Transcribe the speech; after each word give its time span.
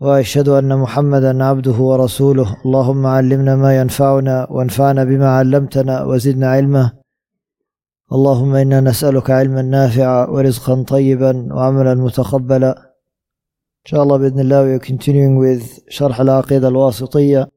وأشهد 0.00 0.48
أن 0.48 0.78
محمدا 0.78 1.44
عبده 1.44 1.72
ورسوله. 1.72 2.56
اللهم 2.66 3.06
علمنا 3.06 3.56
ما 3.56 3.78
ينفعنا 3.80 4.46
وانفعنا 4.50 5.04
بما 5.04 5.28
علمتنا 5.28 6.04
وزدنا 6.04 6.48
علما. 6.50 6.92
اللهم 8.12 8.54
إنا 8.54 8.80
نسألك 8.80 9.30
علما 9.30 9.62
نافعا 9.62 10.26
ورزقا 10.26 10.82
طيبا 10.82 11.54
وعملا 11.54 11.94
متقبلا. 11.94 12.78
إن 13.78 13.90
شاء 13.90 14.02
الله 14.02 14.16
بإذن 14.16 14.40
الله 14.40 14.60
we 14.66 14.80
are 14.80 14.84
continuing 14.84 15.36
with 15.38 15.80
شرح 15.88 16.20
العقيدة 16.20 16.68
الواسطية. 16.68 17.48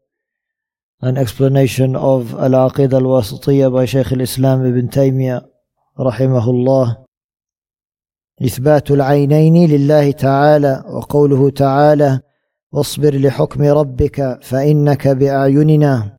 An 1.04 1.18
explanation 1.18 1.96
of 1.96 2.36
العقيدة 2.44 2.98
الواسطية 2.98 3.68
by 3.68 3.86
شيخ 3.86 4.14
الإسلام 4.14 4.66
ابن 4.66 4.90
تيمية 4.90 5.42
رحمه 6.00 6.50
الله. 6.50 6.98
إثبات 8.46 8.92
العينين 8.92 9.70
لله 9.70 10.12
تعالى 10.12 10.84
وقوله 10.88 11.50
تعالى 11.50 12.20
واصبر 12.72 13.16
لحكم 13.16 13.64
ربك 13.64 14.40
فإنك 14.42 15.08
بأعيننا. 15.08 16.18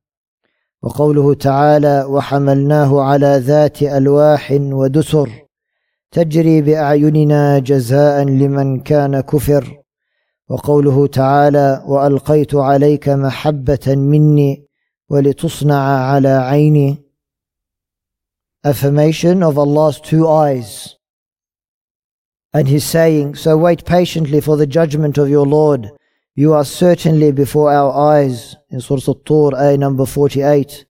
وقوله 0.82 1.34
تعالى 1.34 2.04
وحملناه 2.08 3.00
على 3.02 3.38
ذات 3.38 3.82
ألواح 3.82 4.50
ودسر 4.60 5.30
تجري 6.10 6.62
بأعيننا 6.62 7.58
جزاء 7.58 8.24
لمن 8.24 8.80
كان 8.80 9.20
كفر 9.20 9.82
وقوله 10.48 11.06
تعالى 11.06 11.84
وألقيت 11.86 12.54
عليك 12.54 13.08
محبة 13.08 13.86
مني 13.86 14.66
ولتصنع 15.08 15.82
على 16.10 16.28
عيني 16.28 17.02
affirmation 18.64 19.42
of 19.42 19.58
Allah's 19.58 20.00
two 20.00 20.28
eyes. 20.28 20.96
And 22.52 22.68
he's 22.68 22.84
saying 22.84 23.34
so 23.34 23.56
wait 23.56 23.84
patiently 23.84 24.40
for 24.40 24.56
the 24.56 24.66
judgment 24.66 25.18
of 25.18 25.28
your 25.28 25.46
Lord 25.46 25.90
You 26.34 26.54
are 26.54 26.64
certainly 26.64 27.30
before 27.30 27.70
our 27.70 27.92
eyes 27.92 28.56
in 28.70 28.80
Surah 28.80 29.02
al-Tur, 29.06 29.54
ayah 29.54 29.76
number 29.76 30.06
48. 30.06 30.86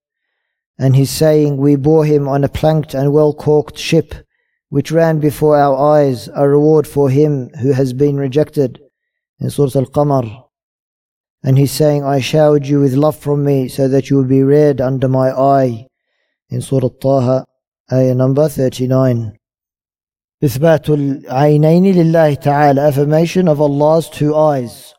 And 0.79 0.95
he's 0.95 1.11
saying, 1.11 1.57
We 1.57 1.75
bore 1.75 2.05
him 2.05 2.29
on 2.29 2.45
a 2.45 2.49
planked 2.49 2.95
and 2.95 3.12
well 3.12 3.34
caulked 3.34 3.77
ship, 3.77 4.15
which 4.69 4.93
ran 4.93 5.19
before 5.19 5.57
our 5.59 5.77
eyes, 5.97 6.29
a 6.33 6.49
reward 6.49 6.87
for 6.87 7.11
him 7.11 7.51
who 7.61 7.73
has 7.73 7.93
been 7.93 8.19
rejected 8.19 8.81
in 9.41 9.51
Surah 9.51 9.81
Al-Qamar. 9.81 10.45
And 11.43 11.59
he's 11.59 11.73
saying, 11.73 12.05
I 12.05 12.21
showered 12.21 12.65
you 12.65 12.79
with 12.79 12.95
love 12.95 13.17
from 13.17 13.45
me 13.45 13.67
so 13.67 13.89
that 13.89 14.11
you 14.11 14.19
would 14.19 14.29
be 14.29 14.45
reared 14.45 14.81
under 14.81 15.09
my 15.09 15.33
eye 15.33 15.89
in 16.51 16.61
Surah 16.61 16.84
Al-Taha, 16.84 17.47
ayah 17.93 18.15
number 18.15 18.49
39. 18.49 19.33
إثبات 20.45 20.91
العينين 20.91 21.95
لله 21.95 22.34
تعالى 22.34 22.81
affirmation 22.81 23.49
of 23.49 23.61
Allah's 23.61 24.09
two 24.09 24.34
eyes 24.34 24.93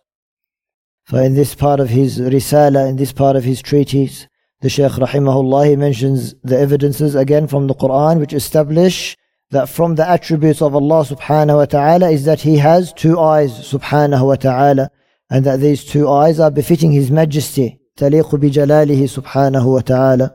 for 1.04 1.22
in 1.22 1.34
this 1.34 1.54
part 1.54 1.80
of 1.80 1.88
his 1.88 2.18
risala, 2.18 2.88
in 2.88 2.96
this 2.96 3.12
part 3.12 3.36
of 3.36 3.44
his 3.44 3.62
treatise, 3.62 4.26
the 4.60 4.68
Shaykh 4.68 4.92
rahimahullah, 4.92 5.70
he 5.70 5.76
mentions 5.76 6.34
the 6.42 6.58
evidences 6.58 7.14
again 7.14 7.46
from 7.46 7.66
the 7.66 7.74
Quran 7.74 8.18
which 8.18 8.32
establish 8.32 9.16
that 9.50 9.68
from 9.68 9.94
the 9.94 10.08
attributes 10.08 10.60
of 10.60 10.74
Allah 10.74 11.04
subhanahu 11.04 11.56
wa 11.56 11.64
ta'ala 11.64 12.10
is 12.10 12.24
that 12.24 12.40
he 12.42 12.58
has 12.58 12.92
two 12.92 13.18
eyes 13.18 13.52
subhanahu 13.72 14.26
wa 14.26 14.34
ta'ala 14.34 14.90
and 15.30 15.44
that 15.46 15.60
these 15.60 15.84
two 15.84 16.08
eyes 16.08 16.38
are 16.38 16.50
befitting 16.50 16.92
his 16.92 17.10
majesty 17.10 17.78
تليق 17.98 18.36
بجلاله 18.36 19.06
سبحانه 19.06 19.66
وتعالى 19.66 20.30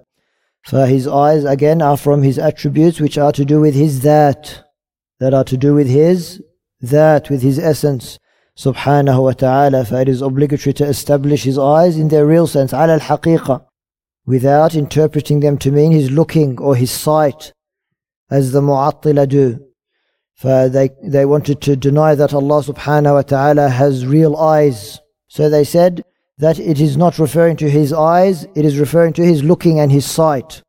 for 0.64 0.86
his 0.86 1.08
eyes 1.08 1.44
again 1.46 1.82
are 1.82 1.98
from 1.98 2.24
his 2.24 2.38
attributes 2.40 3.00
which 3.00 3.18
are 3.18 3.32
to 3.32 3.46
do 3.46 3.60
with 3.62 3.76
his 3.76 4.02
that 4.02 4.64
that 5.20 5.34
are 5.34 5.44
to 5.44 5.58
do 5.58 5.74
with 5.74 5.88
his 5.88 6.42
that 6.82 7.30
with 7.30 7.42
his 7.42 7.60
essence 7.60 8.20
subhanahu 8.59 9.23
wa 9.23 9.33
ta'ala 9.33 9.85
for 9.85 10.01
it 10.01 10.09
is 10.09 10.21
obligatory 10.21 10.75
to 10.75 10.85
establish 10.85 11.45
his 11.45 11.59
eyes 11.59 11.97
in 11.97 12.09
their 12.09 12.27
real 12.27 12.47
sense 12.47 12.73
ala 12.73 12.95
al-haqiqa 12.95 13.65
without 14.27 14.75
interpreting 14.75 15.39
them 15.41 15.57
to 15.57 15.71
mean 15.71 15.93
his 15.93 16.11
looking 16.11 16.59
or 16.59 16.75
his 16.75 16.91
sight 16.91 17.53
as 18.31 18.53
the 18.53 18.61
mu'attila 18.61 19.29
do. 19.29 19.65
For 20.35 20.69
they, 20.69 20.91
they 21.03 21.25
wanted 21.25 21.63
to 21.63 21.77
deny 21.77 22.15
that 22.15 22.35
Allah 22.35 22.63
subhanahu 22.63 23.15
wa 23.15 23.23
ta'ala 23.23 23.69
has 23.71 24.07
real 24.07 24.37
eyes. 24.37 25.01
So 25.29 25.49
they 25.49 25.65
said 25.65 26.05
that 26.37 26.59
it 26.59 26.79
is 26.81 26.97
not 26.97 27.19
referring 27.19 27.57
to 27.57 27.71
his 27.71 27.93
eyes 27.93 28.45
it 28.55 28.65
is 28.65 28.79
referring 28.79 29.13
to 29.15 29.25
his 29.25 29.43
looking 29.43 29.81
and 29.81 29.91
his 29.91 30.05
sight. 30.05 30.63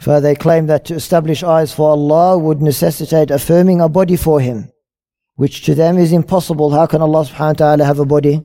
For 0.00 0.20
they 0.20 0.34
claim 0.34 0.66
that 0.66 0.84
to 0.86 0.94
establish 0.94 1.42
eyes 1.42 1.72
for 1.72 1.90
Allah 1.90 2.36
would 2.36 2.60
necessitate 2.60 3.30
affirming 3.30 3.80
a 3.80 3.88
body 3.88 4.16
for 4.16 4.40
him 4.40 4.70
which 5.35 5.63
to 5.65 5.75
them 5.75 5.97
is 5.97 6.11
impossible. 6.11 6.71
How 6.71 6.85
can 6.85 7.01
Allah 7.01 7.25
subhanahu 7.25 7.59
wa 7.59 7.63
ta'ala 7.63 7.85
have 7.85 7.99
a 7.99 8.05
body? 8.05 8.43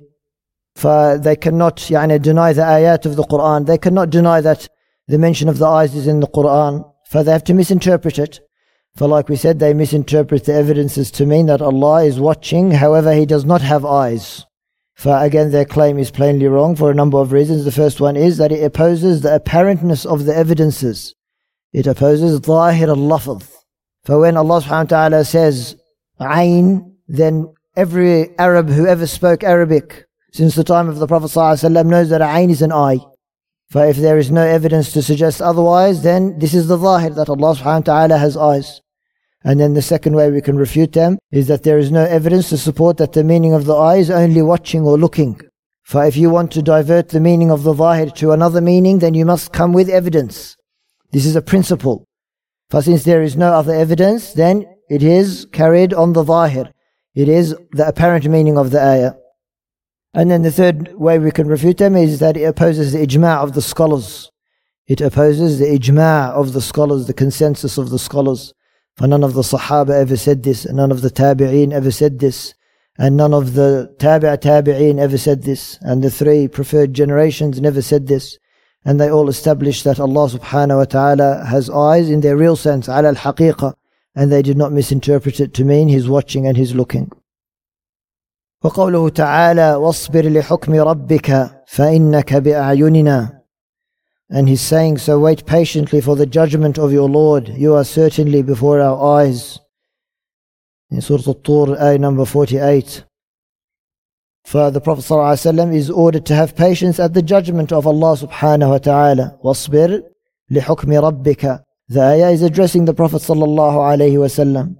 For 0.76 1.18
they 1.18 1.36
cannot 1.36 1.76
يعني, 1.76 2.20
deny 2.22 2.52
the 2.52 2.62
ayat 2.62 3.06
of 3.06 3.16
the 3.16 3.24
Quran. 3.24 3.66
They 3.66 3.78
cannot 3.78 4.10
deny 4.10 4.40
that 4.40 4.68
the 5.08 5.18
mention 5.18 5.48
of 5.48 5.58
the 5.58 5.66
eyes 5.66 5.94
is 5.94 6.06
in 6.06 6.20
the 6.20 6.26
Quran. 6.26 6.84
For 7.10 7.22
they 7.22 7.32
have 7.32 7.44
to 7.44 7.54
misinterpret 7.54 8.18
it. 8.18 8.40
For 8.96 9.08
like 9.08 9.28
we 9.28 9.36
said, 9.36 9.58
they 9.58 9.74
misinterpret 9.74 10.44
the 10.44 10.54
evidences 10.54 11.10
to 11.12 11.26
mean 11.26 11.46
that 11.46 11.60
Allah 11.60 12.04
is 12.04 12.20
watching, 12.20 12.70
however, 12.70 13.12
He 13.12 13.26
does 13.26 13.44
not 13.44 13.60
have 13.60 13.84
eyes. 13.84 14.46
For 14.94 15.16
again, 15.16 15.50
their 15.50 15.64
claim 15.64 15.98
is 15.98 16.12
plainly 16.12 16.46
wrong 16.46 16.76
for 16.76 16.90
a 16.90 16.94
number 16.94 17.18
of 17.18 17.32
reasons. 17.32 17.64
The 17.64 17.72
first 17.72 18.00
one 18.00 18.16
is 18.16 18.36
that 18.38 18.52
it 18.52 18.62
opposes 18.62 19.20
the 19.20 19.34
apparentness 19.34 20.06
of 20.06 20.24
the 20.24 20.36
evidences. 20.36 21.14
It 21.72 21.88
opposes 21.88 22.38
ظاهر 22.40 22.94
اللفظ. 22.94 23.42
For 24.04 24.20
when 24.20 24.36
Allah 24.36 24.60
subhanahu 24.60 24.92
wa 24.92 25.08
ta'ala 25.08 25.24
says, 25.24 25.76
Ain, 26.21 26.95
then 27.07 27.53
every 27.75 28.37
Arab 28.37 28.69
who 28.69 28.85
ever 28.85 29.07
spoke 29.07 29.43
Arabic 29.43 30.05
since 30.31 30.55
the 30.55 30.63
time 30.63 30.89
of 30.89 30.99
the 30.99 31.07
Prophet 31.07 31.27
ﷺ 31.27 31.85
knows 31.85 32.09
that 32.09 32.21
Ain 32.21 32.49
is 32.49 32.61
an 32.61 32.71
eye. 32.71 32.99
For 33.69 33.85
if 33.85 33.97
there 33.97 34.17
is 34.17 34.31
no 34.31 34.45
evidence 34.45 34.91
to 34.93 35.01
suggest 35.01 35.41
otherwise, 35.41 36.01
then 36.01 36.39
this 36.39 36.53
is 36.53 36.67
the 36.67 36.77
zahir 36.77 37.11
that 37.11 37.29
Allah 37.29 37.55
subhanahu 37.55 37.87
wa 37.87 37.93
ta'ala 37.93 38.17
has 38.17 38.35
eyes. 38.35 38.81
And 39.43 39.59
then 39.59 39.73
the 39.73 39.81
second 39.81 40.15
way 40.15 40.31
we 40.31 40.41
can 40.41 40.57
refute 40.57 40.91
them 40.93 41.17
is 41.31 41.47
that 41.47 41.63
there 41.63 41.77
is 41.77 41.91
no 41.91 42.03
evidence 42.03 42.49
to 42.49 42.57
support 42.57 42.97
that 42.97 43.13
the 43.13 43.23
meaning 43.23 43.53
of 43.53 43.65
the 43.65 43.75
eye 43.75 43.97
is 43.97 44.09
only 44.09 44.41
watching 44.41 44.81
or 44.81 44.97
looking. 44.97 45.39
For 45.83 46.03
if 46.05 46.17
you 46.17 46.29
want 46.29 46.51
to 46.53 46.61
divert 46.61 47.09
the 47.09 47.19
meaning 47.19 47.49
of 47.49 47.63
the 47.63 47.73
zahir 47.73 48.07
to 48.07 48.31
another 48.31 48.59
meaning, 48.59 48.99
then 48.99 49.13
you 49.13 49.25
must 49.25 49.53
come 49.53 49.71
with 49.71 49.89
evidence. 49.89 50.57
This 51.11 51.25
is 51.25 51.35
a 51.35 51.41
principle. 51.41 52.05
For 52.69 52.81
since 52.81 53.03
there 53.03 53.23
is 53.23 53.37
no 53.37 53.53
other 53.53 53.73
evidence, 53.73 54.33
then 54.33 54.65
it 54.89 55.03
is 55.03 55.47
carried 55.51 55.93
on 55.93 56.13
the 56.13 56.23
zahir. 56.25 56.73
It 57.13 57.29
is 57.29 57.55
the 57.71 57.87
apparent 57.87 58.25
meaning 58.25 58.57
of 58.57 58.71
the 58.71 58.81
ayah. 58.81 59.13
And 60.13 60.31
then 60.31 60.41
the 60.41 60.51
third 60.51 60.93
way 60.95 61.19
we 61.19 61.31
can 61.31 61.47
refute 61.47 61.77
them 61.77 61.95
is 61.95 62.19
that 62.19 62.35
it 62.35 62.43
opposes 62.43 62.93
the 62.93 63.05
ijma' 63.05 63.43
of 63.43 63.53
the 63.53 63.61
scholars. 63.61 64.31
It 64.87 65.01
opposes 65.01 65.59
the 65.59 65.65
ijma' 65.65 66.31
of 66.31 66.53
the 66.53 66.61
scholars, 66.61 67.05
the 67.05 67.13
consensus 67.13 67.77
of 67.77 67.91
the 67.91 67.99
scholars. 67.99 68.53
For 68.97 69.05
none 69.05 69.23
of 69.23 69.35
the 69.35 69.43
Sahaba 69.43 69.91
ever 69.91 70.17
said 70.17 70.41
this, 70.41 70.65
and 70.65 70.77
none 70.77 70.91
of 70.91 71.01
the 71.01 71.11
Tabi'een 71.11 71.71
ever 71.71 71.91
said 71.91 72.17
this, 72.19 72.55
and 72.97 73.15
none 73.15 73.33
of 73.33 73.53
the 73.53 73.95
Tabi' 73.99 74.37
Tabi'een 74.37 74.97
ever 74.99 75.17
said 75.17 75.43
this, 75.43 75.77
and 75.81 76.03
the 76.03 76.09
three 76.09 76.47
preferred 76.47 76.95
generations 76.95 77.61
never 77.61 77.81
said 77.83 78.07
this. 78.07 78.37
And 78.83 78.99
they 78.99 79.11
all 79.11 79.29
established 79.29 79.83
that 79.83 79.99
Allah 79.99 80.29
subhanahu 80.29 80.77
wa 80.77 80.85
ta'ala 80.85 81.45
has 81.45 81.69
eyes 81.69 82.09
in 82.09 82.21
their 82.21 82.35
real 82.35 82.55
sense, 82.55 82.89
ala 82.89 83.09
al-haqiqah 83.09 83.75
and 84.14 84.30
they 84.30 84.42
did 84.42 84.56
not 84.56 84.72
misinterpret 84.72 85.40
it 85.40 85.54
to 85.54 85.64
mean 85.64 85.88
his 85.88 86.08
watching 86.08 86.46
and 86.46 86.56
his 86.56 86.74
looking. 86.74 87.10
وقوله 88.64 89.08
تعالى 89.08 89.74
واصبر 89.74 90.28
لحكم 90.28 90.74
ربك 90.74 91.50
فإنك 91.66 92.34
بأعيننا 92.34 93.40
and 94.30 94.48
he's 94.48 94.62
saying 94.62 94.96
so 94.96 95.18
wait 95.18 95.44
patiently 95.44 96.00
for 96.00 96.16
the 96.16 96.24
judgment 96.24 96.78
of 96.78 96.90
your 96.90 97.08
Lord 97.08 97.48
you 97.48 97.74
are 97.74 97.84
certainly 97.84 98.40
before 98.42 98.80
our 98.80 99.18
eyes 99.20 99.60
in 100.90 101.02
Surah 101.02 101.24
Al-Tur 101.26 101.76
ayah 101.78 101.98
number 101.98 102.24
48 102.24 103.04
for 104.46 104.70
the 104.70 104.80
Prophet 104.80 105.02
ﷺ 105.02 105.74
is 105.74 105.90
ordered 105.90 106.24
to 106.26 106.34
have 106.34 106.56
patience 106.56 106.98
at 106.98 107.12
the 107.12 107.22
judgment 107.22 107.70
of 107.70 107.86
Allah 107.86 108.16
subhanahu 108.16 108.70
wa 108.70 108.78
ta'ala 108.78 109.38
واصبر 109.44 110.02
لحكم 110.50 110.92
ربك 110.92 111.64
the 111.91 112.01
ayah 112.01 112.29
is 112.29 112.43
addressing 112.43 112.85
the 112.85 112.93
Prophet 112.93 113.23
sallallahu 113.23 113.73
alaihi 113.73 114.13
wasallam. 114.13 114.75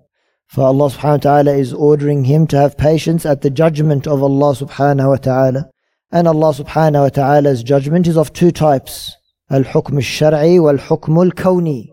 For 0.46 0.66
Allah 0.66 0.92
subhanahu 0.92 1.12
wa 1.12 1.18
ta'ala 1.18 1.54
is 1.54 1.74
ordering 1.74 2.26
him 2.26 2.46
to 2.48 2.58
have 2.58 2.78
patience 2.78 3.26
at 3.26 3.42
the 3.42 3.50
judgment 3.50 4.06
of 4.06 4.22
Allah 4.22 4.54
subhanahu 4.56 5.10
wa 5.10 5.16
ta'ala. 5.16 5.72
And 6.12 6.28
Allah 6.28 6.54
subhanahu 6.54 7.02
wa 7.02 7.10
ta'ala's 7.10 7.64
judgment 7.64 8.06
is 8.06 8.16
of 8.16 8.32
two 8.32 8.52
types. 8.52 9.16
Al-hukm 9.50 9.96
al-shar'i 9.96 10.62
wal-hukm 10.62 11.26
al-kawni. 11.26 11.90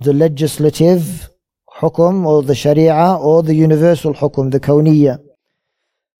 The 0.00 0.14
legislative 0.14 1.28
hukm 1.80 2.24
or 2.24 2.42
the 2.42 2.54
sharia 2.54 3.18
or 3.20 3.42
the 3.42 3.54
universal 3.54 4.14
hukm, 4.14 4.50
the 4.50 4.60
kawniyya. 4.60 5.18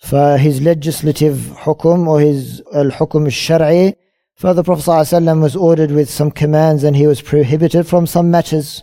For 0.01 0.37
his 0.37 0.61
legislative 0.61 1.37
hukm 1.65 2.07
or 2.07 2.21
his 2.21 2.61
al-hukm 2.75 3.25
al-shar'i 3.25 3.95
for 4.39 4.55
the 4.55 4.63
Prophet 4.63 4.85
ﷺ 4.85 5.43
was 5.43 5.57
ordered 5.57 5.91
with 5.91 6.09
some 6.09 6.31
commands 6.31 6.85
and 6.85 6.97
he 6.97 7.07
was 7.07 7.21
prohibited 7.21 7.87
from 7.87 8.07
some 8.07 8.31
matters 8.31 8.83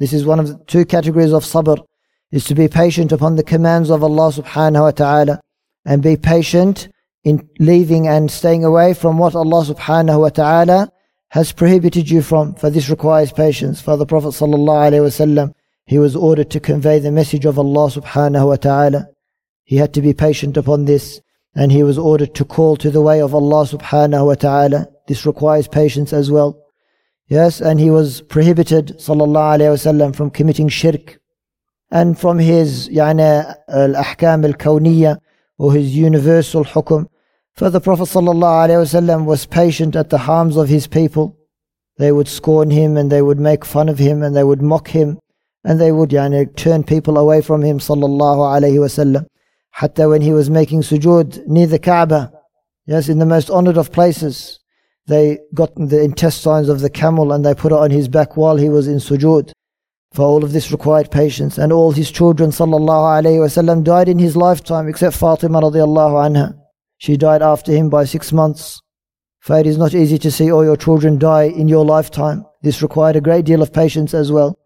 this 0.00 0.12
is 0.12 0.26
one 0.26 0.40
of 0.40 0.48
the 0.48 0.58
two 0.66 0.84
categories 0.84 1.32
of 1.32 1.44
sabr 1.44 1.78
is 2.32 2.44
to 2.44 2.54
be 2.54 2.66
patient 2.66 3.12
upon 3.12 3.36
the 3.36 3.44
commands 3.44 3.90
of 3.90 4.02
Allah 4.02 4.32
subhanahu 4.32 4.82
wa 4.82 4.90
ta'ala 4.90 5.40
and 5.84 6.02
be 6.02 6.16
patient 6.16 6.88
in 7.22 7.48
leaving 7.60 8.08
and 8.08 8.28
staying 8.28 8.64
away 8.64 8.92
from 8.92 9.18
what 9.18 9.36
Allah 9.36 9.64
subhanahu 9.64 10.20
wa 10.20 10.28
ta'ala 10.30 10.90
has 11.28 11.52
prohibited 11.52 12.10
you 12.10 12.22
from, 12.22 12.54
for 12.54 12.70
this 12.70 12.90
requires 12.90 13.32
patience. 13.32 13.80
For 13.80 13.96
the 13.96 14.06
Prophet 14.06 14.28
sallallahu 14.28 14.90
alaihi 14.90 15.06
wasallam, 15.06 15.54
he 15.86 15.98
was 15.98 16.16
ordered 16.16 16.50
to 16.50 16.60
convey 16.60 16.98
the 16.98 17.12
message 17.12 17.44
of 17.44 17.58
Allah 17.58 17.88
subhanahu 17.90 18.48
wa 18.48 18.56
ta'ala. 18.56 19.08
He 19.62 19.76
had 19.76 19.94
to 19.94 20.02
be 20.02 20.12
patient 20.12 20.56
upon 20.56 20.86
this, 20.86 21.20
and 21.55 21.71
he 21.71 21.83
was 21.83 21.97
ordered 21.97 22.35
to 22.35 22.45
call 22.45 22.77
to 22.77 22.89
the 22.91 23.01
way 23.01 23.21
of 23.21 23.33
Allah 23.33 23.65
subhanahu 23.65 24.27
wa 24.27 24.35
ta'ala. 24.35 24.87
This 25.07 25.25
requires 25.25 25.67
patience 25.67 26.13
as 26.13 26.29
well. 26.29 26.61
Yes, 27.27 27.61
and 27.61 27.79
he 27.79 27.91
was 27.91 28.21
prohibited, 28.21 28.97
sallallahu 28.99 29.57
alayhi 29.57 29.73
wasallam, 29.73 30.15
from 30.15 30.29
committing 30.31 30.69
shirk 30.69 31.19
and 31.91 32.19
from 32.19 32.39
his 32.39 32.89
يعني 32.89 33.55
al-ahkam 33.67 34.45
al-kawniyya 34.45 35.19
or 35.57 35.73
his 35.73 35.95
universal 35.95 36.63
hukum. 36.63 37.07
For 37.53 37.69
the 37.69 37.81
Prophet 37.81 38.03
ﷺ 38.03 39.25
was 39.25 39.45
patient 39.45 39.95
at 39.95 40.09
the 40.09 40.19
harms 40.19 40.55
of 40.55 40.69
his 40.69 40.87
people. 40.87 41.37
They 41.97 42.11
would 42.13 42.29
scorn 42.29 42.69
him 42.69 42.95
and 42.95 43.11
they 43.11 43.21
would 43.21 43.39
make 43.39 43.65
fun 43.65 43.89
of 43.89 43.99
him 43.99 44.23
and 44.23 44.33
they 44.33 44.45
would 44.45 44.61
mock 44.61 44.87
him 44.87 45.19
and 45.65 45.81
they 45.81 45.91
would 45.91 46.11
yani, 46.11 46.55
turn 46.55 46.83
people 46.83 47.17
away 47.17 47.41
from 47.41 47.61
him 47.61 47.79
sallallahu 47.79 48.61
alayhi 48.61 48.79
wasallam. 48.79 49.27
Hatta 49.76 50.08
when 50.08 50.22
he 50.22 50.32
was 50.32 50.48
making 50.48 50.82
sujood 50.82 51.44
near 51.48 51.66
the 51.66 51.80
Kaaba, 51.80 52.32
yes, 52.86 53.08
in 53.08 53.18
the 53.18 53.26
most 53.26 53.50
honored 53.50 53.76
of 53.76 53.90
places, 53.90 54.60
they 55.08 55.40
got 55.52 55.74
the 55.74 56.00
intestines 56.00 56.68
of 56.68 56.78
the 56.78 56.88
camel 56.88 57.32
and 57.32 57.44
they 57.44 57.54
put 57.54 57.72
it 57.72 57.78
on 57.78 57.90
his 57.90 58.06
back 58.06 58.36
while 58.36 58.56
he 58.56 58.68
was 58.68 58.86
in 58.86 58.98
sujood. 58.98 59.50
For 60.12 60.22
all 60.22 60.44
of 60.44 60.52
this 60.52 60.70
required 60.70 61.10
patience 61.10 61.58
and 61.58 61.72
all 61.72 61.90
his 61.90 62.12
children 62.12 62.50
sallallahu 62.50 63.24
alayhi 63.24 63.40
wasallam 63.44 63.82
died 63.82 64.08
in 64.08 64.20
his 64.20 64.36
lifetime 64.36 64.86
except 64.86 65.16
Fatima 65.16 65.60
radiallahu 65.60 66.22
anha. 66.28 66.56
She 66.98 67.16
died 67.16 67.42
after 67.42 67.72
him 67.72 67.90
by 67.90 68.04
six 68.04 68.32
months. 68.32 68.80
For 69.40 69.58
it 69.58 69.66
is 69.66 69.76
not 69.76 69.92
easy 69.92 70.18
to 70.18 70.30
see 70.30 70.52
all 70.52 70.64
your 70.64 70.76
children 70.76 71.18
die 71.18 71.48
in 71.48 71.66
your 71.66 71.84
lifetime. 71.84 72.46
This 72.62 72.80
required 72.80 73.16
a 73.16 73.20
great 73.20 73.44
deal 73.44 73.60
of 73.60 73.72
patience 73.72 74.14
as 74.14 74.30
well. 74.30 74.56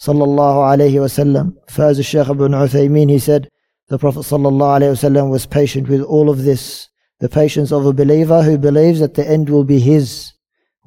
Sallallahu 0.00 0.76
alayhi 0.76 0.94
wasallam. 0.94 1.54
For 1.70 1.84
as 1.84 2.04
Shaykh 2.04 2.28
ibn 2.28 2.50
Uthaymeen, 2.50 3.08
he 3.10 3.20
said, 3.20 3.48
the 3.89 3.97
Prophet 3.97 4.19
sallallahu 4.21 4.79
alayhi 4.79 4.93
wasallam 4.93 5.29
was 5.29 5.45
patient 5.45 5.89
with 5.89 6.01
all 6.01 6.29
of 6.29 6.43
this. 6.43 6.87
The 7.19 7.29
patience 7.29 7.71
of 7.71 7.85
a 7.85 7.93
believer 7.93 8.41
who 8.41 8.57
believes 8.57 8.99
that 9.01 9.15
the 9.15 9.29
end 9.29 9.49
will 9.49 9.63
be 9.63 9.79
his. 9.79 10.33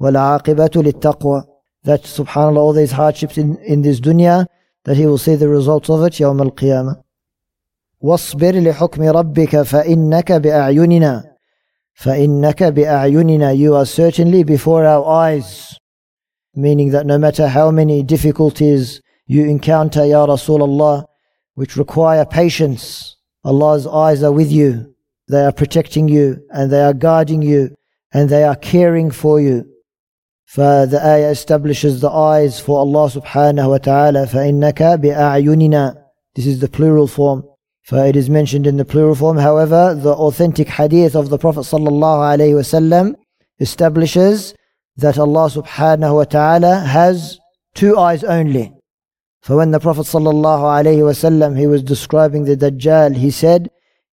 وَالْعَاقِبَةُ 0.01 0.69
لِلتَّقْوَى 0.69 1.43
That 1.83 2.03
subhanAllah, 2.03 2.57
all 2.57 2.73
these 2.73 2.91
hardships 2.91 3.37
in, 3.37 3.57
in 3.57 3.83
this 3.83 3.99
dunya, 3.99 4.47
that 4.85 4.97
he 4.97 5.05
will 5.05 5.17
see 5.17 5.35
the 5.35 5.47
results 5.47 5.89
of 5.89 6.03
it 6.03 6.13
يوم 6.13 6.41
القيامة. 6.41 7.05
واصبر 8.01 8.59
لحكم 8.59 9.03
ربك 9.03 9.61
فإنك 9.61 10.31
بأعيننا 10.31 11.23
فإنك 11.93 12.63
بأعيننا 12.63 13.53
you 13.53 13.75
are 13.75 13.85
certainly 13.85 14.43
before 14.43 14.85
our 14.85 15.05
eyes 15.05 15.77
meaning 16.55 16.91
that 16.91 17.05
no 17.05 17.17
matter 17.17 17.47
how 17.47 17.71
many 17.71 18.03
difficulties 18.03 19.01
you 19.27 19.45
encounter 19.45 20.05
Ya 20.05 20.25
Rasulullah 20.25 21.05
which 21.59 21.77
require 21.77 22.25
patience 22.25 23.15
Allah's 23.43 23.87
eyes 23.87 24.23
are 24.23 24.31
with 24.31 24.51
you 24.51 24.93
they 25.27 25.43
are 25.43 25.51
protecting 25.51 26.07
you 26.07 26.41
and 26.51 26.71
they 26.71 26.81
are 26.81 26.93
guarding 26.93 27.41
you 27.41 27.75
and 28.13 28.29
they 28.29 28.43
are 28.43 28.55
caring 28.55 29.11
for 29.11 29.39
you 29.39 29.65
For 30.45 30.85
the 30.85 31.03
ayah 31.03 31.31
establishes 31.31 32.01
the 32.01 32.09
eyes 32.09 32.59
for 32.59 32.79
Allah 32.79 33.09
subhanahu 33.09 33.69
wa 33.69 33.77
ta'ala 33.77 34.27
فإنك 34.27 35.01
بأعيننا 35.01 36.05
this 36.35 36.45
is 36.45 36.59
the 36.59 36.67
plural 36.67 37.07
form 37.07 37.43
For 37.85 38.03
it 38.03 38.15
is 38.15 38.31
mentioned 38.31 38.65
in 38.65 38.77
the 38.77 38.83
plural 38.83 39.13
form. 39.13 39.37
However, 39.37 39.93
the 39.93 40.13
authentic 40.13 40.67
hadith 40.69 41.15
of 41.15 41.29
the 41.29 41.37
Prophet 41.37 41.61
ﷺ 41.61 43.15
establishes 43.59 44.55
that 44.97 45.19
Allah 45.19 45.49
subhanahu 45.51 46.15
wa 46.15 46.23
ta'ala 46.23 46.79
has 46.79 47.39
two 47.75 47.95
eyes 47.95 48.23
only. 48.23 48.73
For 49.41 49.55
when 49.57 49.71
the 49.71 49.79
Prophet 49.79 50.01
ﷺ 50.07 51.57
he 51.57 51.67
was 51.67 51.83
describing 51.83 52.45
the 52.45 52.57
Dajjal, 52.57 53.15
he 53.15 53.31
said, 53.31 53.69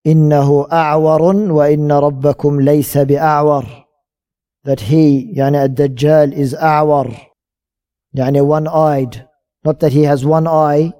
إنه 0.06 0.69
أعور 0.73 1.23
وإن 1.53 1.93
ربكم 1.93 2.61
ليس 2.61 2.99
بأعور 2.99 3.65
that 4.65 4.81
he, 4.81 5.33
يعني 5.37 5.65
الدجال 5.65 6.35
is 6.35 6.55
أعور 6.55 7.17
يعني 8.15 8.41
one-eyed 8.44 9.27
not 9.65 9.79
that 9.81 9.93
he 9.93 10.03
has 10.03 10.25
one 10.25 10.47
eye 10.47 10.93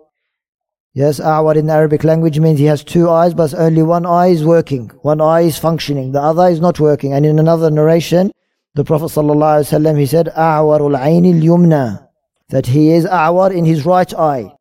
Yes, 0.95 1.21
awar 1.21 1.57
in 1.57 1.69
the 1.69 1.73
Arabic 1.73 2.05
language 2.05 2.39
means 2.39 2.59
he 2.59 2.67
has 2.67 2.85
two 2.85 3.09
eyes, 3.09 3.33
but 3.33 3.55
only 3.55 3.83
one 3.83 4.05
eye 4.05 4.27
is 4.27 4.45
working. 4.45 4.91
One 5.01 5.23
eye 5.23 5.41
is 5.41 5.57
functioning. 5.57 6.13
The 6.13 6.21
other 6.21 6.49
is 6.49 6.61
not 6.61 6.79
working. 6.79 7.15
And 7.15 7.25
in 7.25 7.39
another 7.39 7.71
narration, 7.71 8.31
the 8.75 8.85
Prophet 8.85 9.07
ﷺ, 9.07 9.99
he 9.99 10.05
said, 10.05 10.27
A'warul 10.37 10.99
aynil 11.01 11.41
yumna. 11.43 12.06
That 12.49 12.67
he 12.67 12.93
is 12.93 13.07
awar 13.07 13.53
in 13.53 13.65
his 13.65 13.87
right 13.87 14.13
eye. 14.15 14.55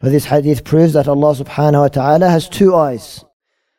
For 0.00 0.10
this 0.10 0.26
hadith 0.26 0.64
proves 0.64 0.92
that 0.92 1.08
Allah 1.08 1.34
subhanahu 1.34 1.80
wa 1.80 1.88
ta'ala 1.88 2.28
has 2.28 2.48
two 2.48 2.74
eyes. 2.74 3.24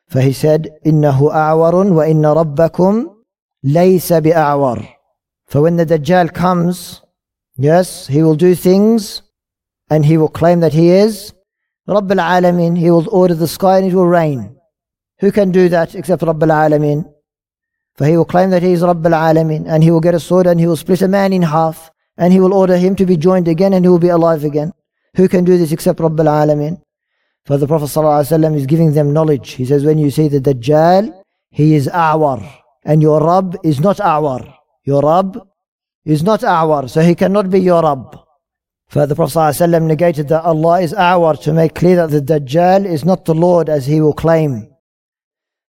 For 0.08 0.22
he 0.22 0.34
said, 0.34 0.70
إِنَّهُ 0.86 1.18
أَعْوَرٌ 1.18 1.74
وَإِنَّ 1.74 2.56
رَبَّكُمْ 2.56 3.16
لَيْسَ 3.66 4.22
بِأَعْوَرٍ 4.22 4.90
For 5.48 5.62
when 5.62 5.78
the 5.78 5.86
Dajjal 5.86 6.34
comes, 6.34 7.02
yes, 7.58 8.08
he 8.08 8.24
will 8.24 8.36
do 8.36 8.56
things 8.56 9.22
and 9.90 10.06
he 10.06 10.18
will 10.18 10.28
claim 10.28 10.60
that 10.62 10.74
he 10.74 10.90
is 10.90 11.34
Rabb 11.88 12.12
al-Alamin, 12.12 12.78
He 12.78 12.92
will 12.92 13.10
order 13.10 13.34
the 13.34 13.48
sky 13.48 13.78
and 13.78 13.88
it 13.88 13.96
will 13.96 14.06
rain. 14.06 14.56
Who 15.20 15.32
can 15.32 15.52
do 15.52 15.70
that 15.70 15.96
except 15.96 16.22
Rabb 16.22 16.44
al-Alamin? 16.44 17.06
For 17.96 18.06
he 18.06 18.16
will 18.16 18.26
claim 18.26 18.52
that 18.52 18.62
he 18.62 18.74
is 18.74 18.82
Rabb 18.82 19.06
al-Alamin 19.06 19.68
and 19.68 19.84
he 19.84 19.92
will 19.92 20.00
get 20.00 20.16
a 20.16 20.20
sword 20.20 20.48
and 20.48 20.60
he 20.60 20.68
will 20.68 20.76
split 20.76 21.02
a 21.02 21.08
man 21.08 21.34
in 21.34 21.42
half 21.42 21.92
and 22.17 22.33
he 22.33 22.41
will 22.41 22.55
order 22.55 22.77
him 22.77 22.97
to 22.97 23.07
be 23.07 23.17
joined 23.17 23.49
again 23.49 23.73
and 23.73 23.85
he 23.85 23.89
will 23.89 23.99
be 23.99 24.09
alive 24.09 24.45
again. 24.45 24.73
Who 25.17 25.29
can 25.29 25.45
do 25.45 25.59
this 25.59 25.73
except 25.73 26.01
Rabb 26.01 26.19
al-Alamin? 26.21 26.81
For 27.47 27.59
the 27.59 27.67
Prophet 27.67 27.87
ﷺ 27.87 28.57
is 28.57 28.67
giving 28.67 28.93
them 28.95 29.13
knowledge. 29.13 29.53
He 29.53 29.67
says, 29.67 29.85
when 29.85 29.99
you 29.99 30.11
see 30.11 30.29
the 30.29 30.41
Dajjal, 30.41 31.23
he 31.51 31.75
is 31.75 31.89
A'war. 31.89 32.49
And 32.85 33.03
your 33.03 33.21
Rabb 33.25 33.57
is 33.63 33.81
not 33.81 33.99
A'war. 33.99 34.55
Your 34.85 35.03
Rabb 35.03 35.47
is 36.05 36.23
not 36.23 36.41
A'war. 36.41 36.89
So 36.89 37.01
he 37.03 37.15
cannot 37.15 37.51
be 37.51 37.61
your 37.61 37.83
Rabb. 37.83 38.19
For 38.89 39.07
the 39.07 39.15
Prophet 39.15 39.39
ﷺ 39.39 39.83
negated 39.83 40.29
that 40.29 40.45
Allah 40.45 40.81
is 40.81 40.95
our 40.95 41.37
to 41.39 41.53
make 41.53 41.75
clear 41.75 42.07
that 42.07 42.11
the 42.11 42.41
Dajjal 42.41 42.87
is 42.87 43.05
not 43.05 43.25
the 43.25 43.35
Lord 43.35 43.69
as 43.69 43.87
he 43.87 44.01
will 44.01 44.13
claim. 44.13 44.69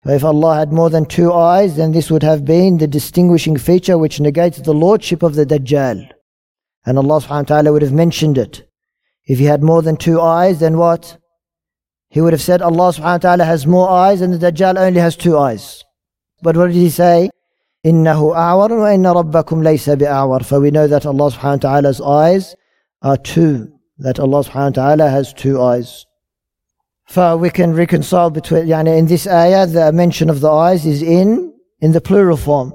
For 0.03 0.11
if 0.11 0.23
Allah 0.23 0.57
had 0.57 0.73
more 0.73 0.89
than 0.89 1.05
two 1.05 1.31
eyes, 1.33 1.77
then 1.77 1.91
this 1.91 2.11
would 2.11 2.23
have 2.23 2.43
been 2.45 2.77
the 2.77 2.87
distinguishing 2.87 3.57
feature 3.57 3.97
which 3.97 4.19
negates 4.19 4.59
the 4.59 4.73
lordship 4.73 5.23
of 5.23 5.35
the 5.35 5.45
Dajjal. 5.45 6.09
And 6.86 6.98
Allah 6.98 7.20
subhanahu 7.20 7.50
wa 7.50 7.56
ta'ala 7.56 7.72
would 7.72 7.82
have 7.82 7.92
mentioned 7.92 8.38
it. 8.38 8.68
If 9.26 9.38
he 9.38 9.44
had 9.44 9.62
more 9.62 9.82
than 9.82 9.96
two 9.96 10.20
eyes, 10.20 10.60
then 10.60 10.78
what? 10.78 11.18
He 12.08 12.20
would 12.20 12.32
have 12.32 12.42
said 12.42 12.62
Allah 12.62 12.92
subhanahu 12.92 13.02
wa 13.02 13.18
ta'ala 13.18 13.44
has 13.44 13.66
more 13.66 13.90
eyes 13.90 14.20
and 14.20 14.32
the 14.32 14.50
Dajjal 14.50 14.78
only 14.78 15.00
has 15.00 15.16
two 15.16 15.36
eyes. 15.36 15.84
But 16.42 16.56
what 16.56 16.68
did 16.68 16.76
he 16.76 16.88
say? 16.88 17.30
إِنَّهُ 17.84 18.34
أَعْوَرٌ 18.34 18.70
وَإِنَّ 18.70 19.30
رَبَّكُمْ 19.30 19.62
لَيْسَ 19.62 19.96
بِأَعْوَرٍ 19.96 20.44
For 20.44 20.60
we 20.60 20.70
know 20.70 20.86
that 20.86 21.06
Allah 21.06 21.30
subhanahu 21.30 21.64
wa 21.64 21.70
ta'ala's 21.70 22.00
eyes 22.00 22.56
are 23.02 23.16
two, 23.16 23.72
that 23.98 24.18
Allah 24.18 24.42
subhanahu 24.44 24.76
wa 24.76 24.82
ta'ala 24.82 25.10
has 25.10 25.32
two 25.32 25.60
eyes. 25.60 26.06
For 27.06 27.36
we 27.36 27.50
can 27.50 27.74
reconcile 27.74 28.30
between, 28.30 28.66
yani 28.66 28.98
in 28.98 29.06
this 29.06 29.26
ayah, 29.26 29.66
the 29.66 29.92
mention 29.92 30.28
of 30.28 30.40
the 30.40 30.50
eyes 30.50 30.84
is 30.86 31.02
in, 31.02 31.54
in 31.80 31.92
the 31.92 32.00
plural 32.00 32.36
form. 32.36 32.72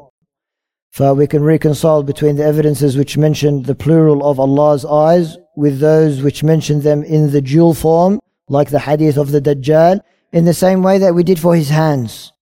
For 0.91 1.15
we 1.15 1.27
can 1.27 1.43
reconcile 1.43 2.03
between 2.03 2.37
the 2.37 2.45
evidences 2.45 2.97
which 2.97 3.17
mention 3.17 3.63
the 3.63 3.75
plural 3.75 4.29
of 4.29 4.41
Allah's 4.41 4.85
eyes 4.85 5.37
with 5.57 5.81
those 5.81 6.23
which 6.23 6.43
mention 6.43 6.81
them 6.81 7.03
in 7.03 7.31
the 7.31 7.43
dual 7.43 7.75
form, 7.75 8.21
like 8.49 8.71
the 8.71 8.81
hadith 8.81 9.17
of 9.17 9.31
the 9.31 9.41
Dajjal, 9.41 10.01
in 10.33 10.45
the 10.45 10.55
same 10.55 10.83
way 10.83 10.99
that 10.99 11.15
we 11.15 11.23
did 11.23 11.39
for 11.39 11.55
his 11.55 11.69
hands. 11.69 12.33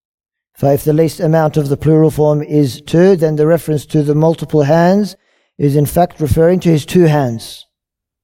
For 0.55 0.73
if 0.73 0.83
the 0.83 0.93
least 0.93 1.19
amount 1.19 1.55
of 1.55 1.69
the 1.69 1.77
plural 1.77 2.09
form 2.09 2.41
is 2.41 2.81
two, 2.81 3.15
then 3.15 3.35
the 3.35 3.45
reference 3.45 3.85
to 3.87 4.01
the 4.01 4.15
multiple 4.15 4.63
hands 4.63 5.15
is 5.57 5.75
in 5.75 5.85
fact 5.85 6.19
referring 6.19 6.59
to 6.61 6.69
his 6.69 6.85
two 6.85 7.03
hands. 7.03 7.65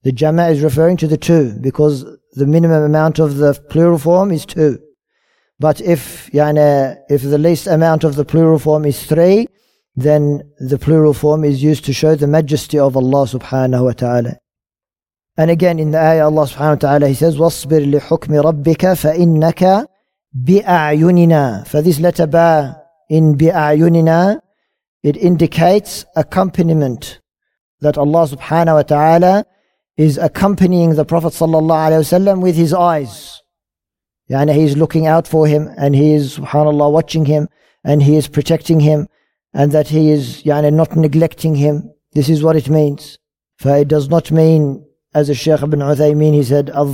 The 0.03 0.11
jama 0.11 0.47
is 0.49 0.61
referring 0.61 0.97
to 0.97 1.07
the 1.07 1.17
two 1.17 1.53
because 1.61 2.05
the 2.33 2.47
minimum 2.47 2.83
amount 2.83 3.19
of 3.19 3.37
the 3.37 3.53
plural 3.69 3.99
form 3.99 4.31
is 4.31 4.45
two. 4.45 4.79
But 5.59 5.79
if 5.81 6.29
yani, 6.31 6.97
if 7.09 7.21
the 7.21 7.37
least 7.37 7.67
amount 7.67 8.03
of 8.03 8.15
the 8.15 8.25
plural 8.25 8.59
form 8.59 8.85
is 8.85 9.05
three, 9.05 9.47
then 9.96 10.48
the 10.60 10.78
plural 10.78 11.12
form 11.12 11.44
is 11.44 11.62
used 11.62 11.84
to 11.86 11.92
show 11.92 12.14
the 12.14 12.26
majesty 12.26 12.78
of 12.78 12.96
Allah 12.96 13.26
subhanahu 13.26 13.84
wa 13.84 13.92
ta'ala. 13.92 14.38
And 15.36 15.50
again 15.50 15.78
in 15.78 15.90
the 15.90 15.98
ayah 15.98 16.26
Allah 16.26 16.46
subhanahu 16.46 16.82
wa 16.82 16.88
ta'ala 16.88 17.08
he 17.08 17.14
says 17.14 17.36
وَاصْبِرْ 17.36 17.92
لِحُكْمِ 17.92 18.42
رَبِّكَ 18.42 18.82
فَإِنَّكَ 18.94 19.86
بِأَعْيُنِنَا 20.36 21.66
For 21.66 21.82
this 21.82 21.98
letter 21.98 22.26
ba 22.26 22.80
in 23.08 23.36
بِأَعْيُنِنَا 23.36 24.40
it 25.02 25.16
indicates 25.16 26.04
accompaniment 26.16 27.20
that 27.80 27.96
Allah 27.96 28.26
subhanahu 28.28 28.74
wa 28.74 28.82
ta'ala 28.82 29.46
is 29.96 30.18
accompanying 30.18 30.94
the 30.94 31.04
Prophet 31.04 31.32
sallallahu 31.32 31.90
alaihi 31.90 32.06
wasallam 32.06 32.40
with 32.40 32.56
his 32.56 32.72
eyes. 32.72 33.42
Yani 34.30 34.54
he's 34.54 34.76
looking 34.76 35.06
out 35.06 35.26
for 35.26 35.46
him 35.46 35.68
and 35.76 35.94
he 35.94 36.14
is 36.14 36.38
subhanallah 36.38 36.92
watching 36.92 37.24
him 37.24 37.48
and 37.84 38.02
he 38.02 38.16
is 38.16 38.28
protecting 38.28 38.80
him 38.80 39.08
and 39.54 39.72
that 39.72 39.88
he 39.88 40.10
is 40.10 40.42
yani, 40.44 40.72
not 40.72 40.96
neglecting 40.96 41.54
him. 41.54 41.92
This 42.12 42.28
is 42.28 42.42
what 42.42 42.56
it 42.56 42.68
means. 42.68 43.18
For 43.58 43.76
it 43.76 43.88
does 43.88 44.08
not 44.08 44.30
mean, 44.30 44.84
as 45.14 45.28
the 45.28 45.34
Shaykh 45.34 45.62
ibn 45.62 45.80
Uthaymeen, 45.80 46.34
he 46.34 46.42
said, 46.42 46.70
al 46.70 46.88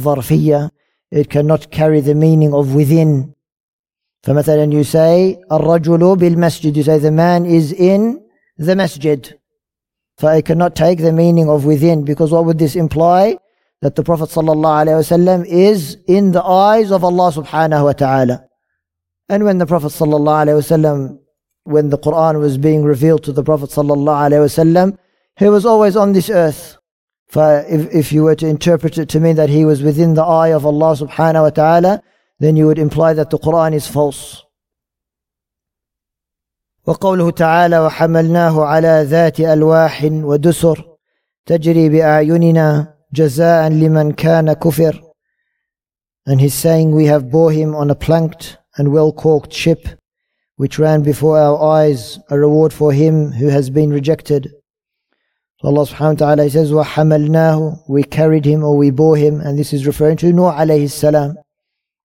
it 1.11 1.30
cannot 1.30 1.71
carry 1.71 2.00
the 2.00 2.14
meaning 2.14 2.52
of 2.52 2.75
within. 2.75 3.35
فمثلا 4.25 4.73
you 4.73 4.85
say 4.85 5.38
الرجل 5.50 6.16
بالمسجد 6.16 6.76
you 6.76 6.83
say 6.83 6.99
the 6.99 7.11
man 7.11 7.44
is 7.44 7.73
in 7.73 8.21
the 8.56 8.75
masjid 8.75 9.38
so 10.18 10.28
I 10.28 10.40
cannot 10.40 10.75
take 10.75 10.99
the 10.99 11.12
meaning 11.12 11.50
of 11.50 11.64
within 11.64 12.04
because 12.04 12.33
what 12.33 12.44
would 12.47 12.59
this 12.59 12.75
imply 12.76 13.37
that 13.83 13.97
the 13.97 14.02
Prophet 14.02 14.30
ﷺ 14.30 15.44
is 15.47 15.99
in 16.06 16.33
the 16.33 16.42
eyes 16.42 16.90
of 16.90 17.04
Allah 17.04 17.33
subhanahu 17.33 17.85
wa 17.85 17.92
ta'ala 17.92 18.44
and 19.28 19.44
when 19.44 19.59
the 19.59 19.66
Prophet 19.66 19.88
ﷺ 19.88 21.18
when 21.69 21.89
the 21.89 21.97
Quran 21.97 22.39
was 22.39 22.57
being 22.57 22.83
revealed 22.83 23.23
to 23.23 23.31
the 23.31 23.43
Prophet 23.43 23.69
sallallahu 23.69 24.97
he 25.38 25.47
was 25.47 25.65
always 25.65 25.95
on 25.95 26.13
this 26.13 26.29
earth. 26.29 26.77
For 27.27 27.63
if, 27.69 27.93
if 27.93 28.11
you 28.11 28.23
were 28.23 28.35
to 28.35 28.47
interpret 28.47 28.97
it 28.97 29.07
to 29.09 29.19
mean 29.19 29.35
that 29.35 29.49
he 29.49 29.63
was 29.63 29.83
within 29.83 30.15
the 30.15 30.23
eye 30.23 30.49
of 30.49 30.65
Allah 30.65 30.95
subhanahu 30.95 31.43
wa 31.43 31.49
ta'ala, 31.51 32.03
then 32.39 32.55
you 32.55 32.65
would 32.65 32.79
imply 32.79 33.13
that 33.13 33.29
the 33.29 33.38
Quran 33.38 33.73
is 33.73 33.88
false. 33.88 34.43
وقوله 36.88 37.31
تعالى 37.31 37.79
وحملناه 37.79 38.65
على 38.65 39.03
ذات 39.03 39.39
ألواح 39.39 40.03
ودسر 40.03 40.85
تجري 41.45 41.89
بأعيننا 41.89 42.93
جزاء 43.13 43.69
لمن 43.69 44.11
كان 44.11 44.53
كفر 44.53 45.01
And 46.25 46.41
he's 46.41 46.55
saying 46.55 46.91
we 46.91 47.05
have 47.05 47.29
bore 47.29 47.51
him 47.51 47.75
on 47.75 47.91
a 47.91 47.95
planked 47.95 48.57
and 48.77 48.91
well-caulked 48.91 49.53
ship 49.53 49.99
which 50.60 50.78
ran 50.78 51.01
before 51.01 51.39
our 51.39 51.58
eyes, 51.80 52.20
a 52.30 52.38
reward 52.38 52.74
for 52.74 52.92
him 52.92 53.32
who 53.32 53.48
has 53.48 53.70
been 53.70 53.89
rejected. 53.92 54.51
Allah 55.63 55.86
subhanahu 55.86 56.20
wa 56.20 56.36
ta'ala 56.36 56.50
says, 56.50 56.72
وَحَمَلْنَاهُ 56.74 57.84
We 57.88 58.04
carried 58.04 58.44
him 58.44 58.66
or 58.66 58.75
we 58.75 58.92
bore 58.92 59.16
him, 59.16 59.39
and 59.39 59.58
this 59.58 59.72
is 59.72 59.88
referring 59.88 60.18
to 60.18 60.34
Nuh 60.34 60.51
alayhi 60.51 60.92
salam. 60.92 61.38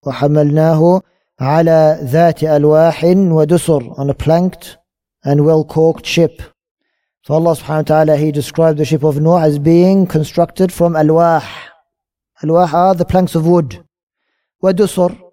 وَحَمَلْنَاهُ 0.05 1.01
عَلَى 1.41 2.09
ذَاتِ 2.09 2.47
أَلْوَاحٍ 2.47 3.01
وَدُسُرٍ 3.27 3.99
On 3.99 4.09
a 4.09 4.13
planked 4.13 4.77
and 5.25 5.45
well-caulked 5.45 6.05
ship. 6.05 6.41
So 7.23 7.33
Allah 7.33 7.57
subhanahu 7.57 7.89
wa 7.89 8.05
ta'ala, 8.05 8.15
He 8.15 8.31
described 8.31 8.77
the 8.77 8.85
ship 8.85 9.03
of 9.03 9.19
Noah 9.19 9.41
as 9.41 9.59
being 9.59 10.07
constructed 10.07 10.71
from 10.71 10.93
alwah. 10.93 11.43
Alwah 12.41 12.71
are 12.71 12.95
the 12.95 13.03
planks 13.03 13.35
of 13.35 13.45
wood. 13.45 13.83
Wadusur 14.63 15.24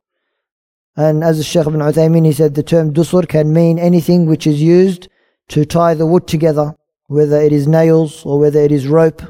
And 0.95 1.23
as 1.23 1.37
the 1.37 1.43
Shaykh 1.43 1.67
ibn 1.67 1.79
Uthaymeen 1.79 2.25
he 2.25 2.33
said 2.33 2.55
the 2.55 2.63
term 2.63 2.93
dusur 2.93 3.27
can 3.27 3.53
mean 3.53 3.77
anything 3.77 4.25
which 4.25 4.47
is 4.47 4.61
used 4.61 5.07
to 5.49 5.65
tie 5.65 5.93
the 5.93 6.05
wood 6.05 6.27
together, 6.27 6.75
whether 7.05 7.39
it 7.39 7.53
is 7.53 7.67
nails 7.67 8.25
or 8.25 8.39
whether 8.39 8.59
it 8.59 8.71
is 8.71 8.87
rope. 8.87 9.21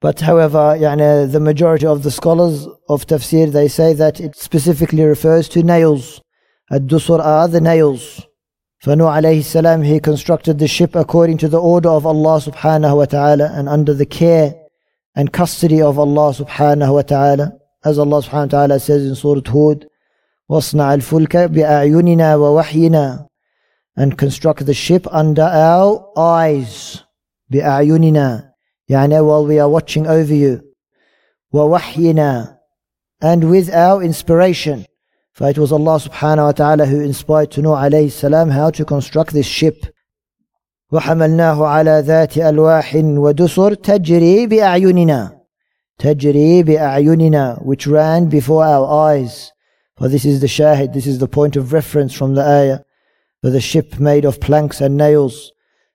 But 0.00 0.20
however, 0.20 0.76
يعني, 0.78 1.32
the 1.32 1.40
majority 1.40 1.86
of 1.86 2.02
the 2.02 2.10
scholars 2.10 2.66
of 2.88 3.06
tafsir, 3.06 3.50
they 3.50 3.68
say 3.68 3.94
that 3.94 4.20
it 4.20 4.36
specifically 4.36 5.02
refers 5.04 5.48
to 5.50 5.62
nails. 5.62 6.20
Ad-dusur 6.70 7.24
are 7.24 7.48
the 7.48 7.60
nails. 7.60 8.26
فنوح 8.84 9.22
alayhi 9.22 9.42
salam, 9.42 9.82
he 9.82 9.98
constructed 9.98 10.58
the 10.58 10.68
ship 10.68 10.94
according 10.94 11.38
to 11.38 11.48
the 11.48 11.60
order 11.60 11.88
of 11.88 12.04
Allah 12.04 12.40
subhanahu 12.40 12.96
wa 12.96 13.04
ta'ala 13.06 13.50
and 13.54 13.68
under 13.68 13.94
the 13.94 14.04
care 14.04 14.54
and 15.14 15.32
custody 15.32 15.80
of 15.80 15.98
Allah 15.98 16.34
subhanahu 16.34 16.92
wa 16.94 17.02
ta'ala. 17.02 17.52
As 17.84 17.98
Allah 17.98 18.20
subhanahu 18.20 18.52
wa 18.52 18.58
ta'ala 18.58 18.80
says 18.80 19.06
in 19.06 19.14
Surah 19.14 19.40
Hud, 19.46 19.88
واصنع 20.51 20.93
الفلك 20.93 21.37
بأعيننا 21.37 22.35
ووحينا 22.35 23.27
and 23.99 24.17
construct 24.17 24.65
the 24.65 24.73
ship 24.73 25.07
under 25.11 25.43
our 25.43 26.11
eyes 26.17 26.99
بأعيننا. 27.49 28.51
يعني 28.89 29.21
while 29.21 29.45
we 29.45 29.59
are 29.59 29.69
watching 29.69 30.05
over 30.05 30.33
you. 30.33 30.61
ووحينا 31.53 32.57
and 33.21 33.49
with 33.49 33.73
our 33.73 34.03
inspiration. 34.03 34.85
For 35.31 35.49
it 35.49 35.57
was 35.57 35.71
Allah 35.71 35.97
subhanahu 35.99 36.47
wa 36.47 36.51
ta'ala 36.51 36.85
who 36.85 36.99
inspired 36.99 37.51
to 37.51 37.61
Nuh 37.61 37.77
alayhi 37.85 38.11
salam 38.11 38.49
how 38.49 38.69
to 38.71 38.83
construct 38.83 39.31
this 39.31 39.45
ship. 39.47 39.85
وحملناه 40.91 41.67
على 41.67 42.03
ذات 42.05 42.37
ألواح 42.37 42.95
ودسر 42.95 43.73
تجري 43.73 44.47
بأعيننا. 44.47 45.31
تجري 45.99 46.63
بأعيننا 46.63 47.61
which 47.63 47.87
ran 47.87 48.25
before 48.25 48.65
our 48.65 49.09
eyes 49.09 49.51
this 50.07 50.25
is 50.25 50.41
the 50.41 50.47
shahid 50.47 50.93
this 50.93 51.07
is 51.07 51.19
the 51.19 51.27
point 51.27 51.55
of 51.55 51.73
reference 51.73 52.13
from 52.13 52.35
the 52.35 52.41
ayah 52.41 52.79
for 53.41 53.49
the 53.49 53.61
ship 53.61 53.99
made 53.99 54.23
of 54.23 54.39
planks 54.39 54.81
and 54.81 54.95
nails 54.97 55.51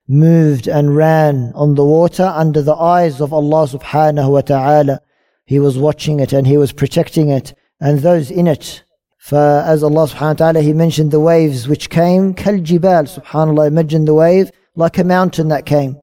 moved 0.07 0.67
and 0.67 0.95
ran 0.95 1.51
on 1.55 1.75
the 1.75 1.85
water 1.85 2.23
under 2.23 2.61
the 2.61 2.75
eyes 2.75 3.19
of 3.19 3.33
Allah 3.33 3.67
subhanahu 3.67 4.31
wa 4.31 4.41
ta'ala. 4.41 5.01
He 5.45 5.59
was 5.59 5.77
watching 5.77 6.19
it 6.19 6.33
and 6.33 6.47
he 6.47 6.57
was 6.57 6.71
protecting 6.71 7.29
it 7.29 7.53
and 7.79 7.99
those 7.99 8.31
in 8.31 8.47
it. 8.47 8.83
For 9.17 9.63
as 9.65 9.83
Allah 9.83 10.07
subhanahu 10.07 10.39
wa 10.39 10.51
ta'ala, 10.51 10.61
He 10.61 10.73
mentioned 10.73 11.11
the 11.11 11.19
waves 11.19 11.67
which 11.67 11.89
came, 11.89 12.33
kal 12.33 12.55
jibal, 12.55 13.03
subhanAllah, 13.03 13.67
imagine 13.67 14.05
the 14.05 14.13
wave 14.13 14.51
like 14.75 14.97
a 14.97 15.03
mountain 15.03 15.49
that 15.49 15.65
came. 15.65 15.99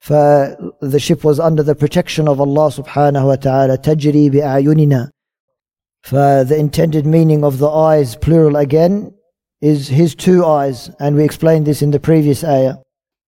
For 0.00 0.56
the 0.80 0.98
ship 0.98 1.24
was 1.24 1.38
under 1.38 1.62
the 1.62 1.74
protection 1.74 2.26
of 2.28 2.40
Allah 2.40 2.70
subhanahu 2.70 3.26
wa 3.26 3.36
ta'ala, 3.36 3.78
tajri 3.78 4.30
bi'ayunina. 4.30 5.10
For 6.04 6.44
the 6.44 6.58
intended 6.58 7.06
meaning 7.06 7.42
of 7.44 7.56
the 7.56 7.70
eyes, 7.70 8.14
plural 8.14 8.56
again, 8.56 9.14
is 9.62 9.88
His 9.88 10.14
two 10.14 10.44
eyes, 10.44 10.90
and 11.00 11.16
we 11.16 11.24
explained 11.24 11.64
this 11.64 11.80
in 11.80 11.92
the 11.92 11.98
previous 11.98 12.44
ayah. 12.44 12.74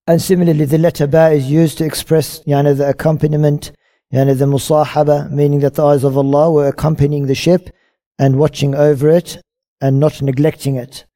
And 0.07 0.21
similarly, 0.21 0.67
the 0.67 0.77
letter 0.77 1.07
ba 1.07 1.31
is 1.31 1.51
used 1.51 1.79
to 1.79 1.87
express 1.87 2.41
yani, 2.41 2.77
the 2.77 2.87
accompaniment, 2.87 3.73
yani, 4.13 4.37
the 4.37 4.45
musahaba, 4.45 5.31
meaning 5.31 5.61
that 5.61 5.73
the 5.73 5.87
eyes 5.87 6.05
of 6.05 6.19
Allah 6.19 6.53
were 6.53 6.69
accompanying 6.69 7.29
the 7.29 7.35
ship 7.35 7.71
and 8.19 8.39
watching 8.39 8.75
over 8.75 9.09
it 9.09 9.39
and 9.81 9.99
not 9.99 10.21
neglecting 10.21 10.77
it. 10.77 11.07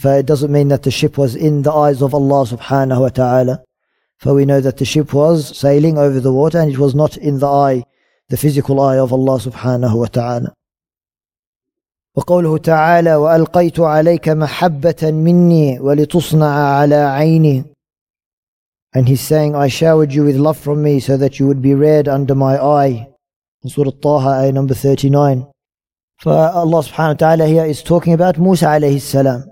For 0.00 0.18
it 0.18 0.26
doesn't 0.26 0.50
mean 0.50 0.66
that 0.66 0.82
the 0.82 0.90
ship 0.90 1.16
was 1.16 1.36
in 1.36 1.62
the 1.62 1.72
eyes 1.72 2.02
of 2.02 2.12
Allah 2.12 2.44
subhanahu 2.44 3.02
wa 3.02 3.08
ta'ala. 3.10 3.62
For 4.18 4.34
we 4.34 4.44
know 4.44 4.60
that 4.60 4.78
the 4.78 4.84
ship 4.84 5.14
was 5.14 5.56
sailing 5.56 5.96
over 5.96 6.18
the 6.18 6.32
water 6.32 6.58
and 6.58 6.72
it 6.72 6.78
was 6.78 6.96
not 6.96 7.16
in 7.16 7.38
the 7.38 7.46
eye, 7.46 7.84
the 8.30 8.36
physical 8.36 8.80
eye 8.80 8.98
of 8.98 9.12
Allah 9.12 9.38
subhanahu 9.38 9.96
wa 9.96 10.06
ta'ala. 10.06 10.54
وقوله 12.16 12.58
تعالى 12.58 13.14
وألقيت 13.14 13.80
عليك 13.80 14.28
محبة 14.28 15.02
مني 15.02 15.80
ولتصنع 15.80 16.76
على 16.78 16.94
عيني 16.94 17.74
and 18.94 19.08
he's 19.08 19.20
saying, 19.20 19.56
I 19.56 19.66
showered 19.66 20.12
you 20.12 20.22
with 20.22 20.36
love 20.36 20.56
from 20.56 20.82
me 20.82 21.00
so 21.00 21.16
that 21.16 21.40
you 21.40 21.48
would 21.48 21.60
be 21.60 21.74
read 21.74 22.06
under 22.06 22.36
my 22.36 22.56
eye. 22.56 23.08
In 23.64 23.70
Surah 23.70 23.90
Taha, 23.90 24.28
ayah 24.42 24.52
number 24.52 24.74
39. 24.74 25.48
For 26.20 26.32
Allah 26.32 26.78
subhanahu 26.78 27.20
wa 27.20 27.26
ta'ala 27.26 27.46
here 27.46 27.64
is 27.64 27.82
talking 27.82 28.12
about 28.12 28.36
salam. 28.36 29.44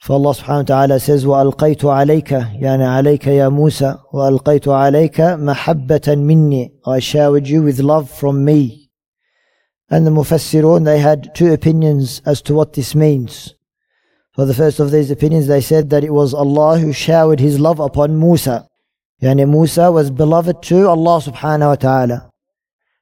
For 0.00 0.14
Allah 0.14 0.34
subhanahu 0.34 0.70
wa 0.70 0.74
ta'ala 0.74 1.00
says, 1.00 1.26
وَأَلْقَيْتُ 1.26 1.84
عَلَيْكَ 1.84 2.60
يعني 2.62 2.84
عليك 2.84 3.26
يا 3.26 3.48
موسى 3.48 3.98
وَأَلْقَيْتُ 4.12 4.68
عَلَيْكَ 4.68 5.20
مَحَبَّةً 5.20 6.16
مِنِّي 6.16 6.70
I 6.86 6.98
showered 6.98 7.46
you 7.46 7.62
with 7.62 7.78
love 7.78 8.10
from 8.10 8.42
me. 8.42 8.81
And 9.92 10.06
the 10.06 10.10
Mufassirun, 10.10 10.86
they 10.86 11.00
had 11.00 11.34
two 11.34 11.52
opinions 11.52 12.22
as 12.24 12.40
to 12.42 12.54
what 12.54 12.72
this 12.72 12.94
means. 12.94 13.54
For 14.34 14.46
the 14.46 14.54
first 14.54 14.80
of 14.80 14.90
these 14.90 15.10
opinions, 15.10 15.48
they 15.48 15.60
said 15.60 15.90
that 15.90 16.02
it 16.02 16.14
was 16.14 16.32
Allah 16.32 16.78
who 16.78 16.94
showered 16.94 17.40
His 17.40 17.60
love 17.60 17.78
upon 17.78 18.18
Musa. 18.18 18.66
Yani 19.20 19.46
Musa 19.46 19.92
was 19.92 20.10
beloved 20.10 20.62
to 20.62 20.88
Allah 20.88 21.20
subhanahu 21.20 21.68
wa 21.68 21.74
ta'ala. 21.74 22.30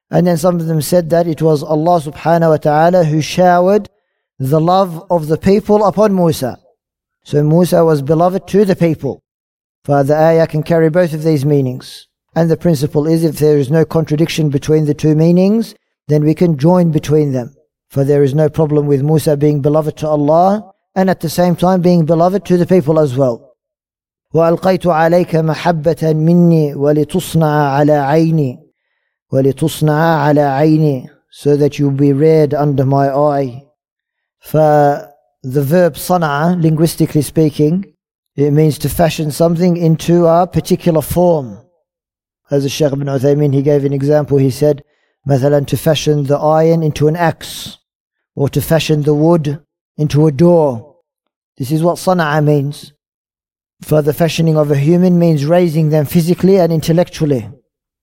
And 0.09 0.27
then 0.27 0.35
some 0.35 0.59
of 0.59 0.65
them 0.65 0.81
said 0.81 1.09
that 1.11 1.27
it 1.27 1.41
was 1.41 1.63
Allah 1.63 2.01
subhanahu 2.01 2.49
wa 2.49 2.57
ta'ala 2.57 3.05
who 3.05 3.21
showered 3.21 3.89
the 4.37 4.59
love 4.59 5.05
of 5.09 5.27
the 5.27 5.37
people 5.37 5.85
upon 5.85 6.13
Musa. 6.13 6.59
So 7.23 7.41
Musa 7.41 7.85
was 7.85 8.01
beloved 8.01 8.49
to 8.49 8.65
the 8.65 8.75
people. 8.75 9.21
For 9.85 10.03
the 10.03 10.17
ayah 10.17 10.45
can 10.45 10.61
carry 10.61 10.89
both 10.89 11.13
of 11.13 11.23
these 11.23 11.45
meanings. 11.45 12.09
And 12.35 12.51
the 12.51 12.57
principle 12.57 13.07
is 13.07 13.23
if 13.23 13.37
there 13.37 13.57
is 13.57 13.71
no 13.71 13.85
contradiction 13.85 14.49
between 14.49 14.87
the 14.87 14.93
two 14.93 15.15
meanings, 15.15 15.73
then 16.10 16.24
we 16.24 16.34
can 16.34 16.56
join 16.56 16.90
between 16.92 17.32
them. 17.32 17.54
For 17.90 18.04
there 18.04 18.22
is 18.22 18.34
no 18.34 18.48
problem 18.48 18.86
with 18.86 19.02
Musa 19.02 19.36
being 19.36 19.60
beloved 19.62 19.96
to 19.98 20.08
Allah 20.08 20.72
and 20.94 21.10
at 21.10 21.20
the 21.20 21.28
same 21.28 21.56
time 21.56 21.82
being 21.82 22.04
beloved 22.04 22.44
to 22.46 22.56
the 22.56 22.66
people 22.66 22.98
as 22.98 23.16
well. 23.16 23.46
وألقيت 24.34 24.86
عليك 24.86 25.36
محبة 25.36 26.12
مني 26.12 26.74
ولتصنع 26.74 27.68
على 27.68 27.92
عيني 27.92 28.58
ولتصنع 29.32 30.22
على 30.22 30.40
عيني 30.40 31.08
so 31.30 31.56
that 31.56 31.78
you 31.78 31.90
be 31.90 32.12
read 32.12 32.54
under 32.54 32.84
my 32.84 33.08
eye 33.08 33.62
for 34.40 35.08
the 35.42 35.62
verb 35.62 35.94
صنع 35.94 36.60
linguistically 36.60 37.22
speaking 37.22 37.84
it 38.36 38.50
means 38.50 38.78
to 38.78 38.88
fashion 38.88 39.30
something 39.30 39.76
into 39.76 40.26
a 40.26 40.46
particular 40.46 41.00
form 41.00 41.58
as 42.50 42.64
the 42.64 42.68
Shaykh 42.68 42.92
ibn 42.92 43.06
Uthaymeen 43.06 43.54
he 43.54 43.62
gave 43.62 43.84
an 43.84 43.92
example 43.92 44.38
he 44.38 44.50
said 44.50 44.82
مثلا 45.26 45.66
to 45.66 45.76
fashion 45.76 46.24
the 46.24 46.36
iron 46.36 46.82
into 46.82 47.08
an 47.08 47.16
axe 47.16 47.78
or 48.34 48.48
to 48.48 48.60
fashion 48.60 49.02
the 49.02 49.14
wood 49.14 49.60
into 49.96 50.26
a 50.26 50.32
door 50.32 50.96
this 51.58 51.70
is 51.70 51.82
what 51.82 51.96
صنع 51.96 52.44
means 52.44 52.92
for 53.82 54.02
the 54.02 54.12
fashioning 54.12 54.56
of 54.56 54.70
a 54.70 54.76
human 54.76 55.18
means 55.18 55.44
raising 55.44 55.90
them 55.90 56.06
physically 56.06 56.58
and 56.58 56.72
intellectually 56.72 57.50